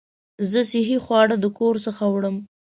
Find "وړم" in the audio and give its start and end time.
2.13-2.35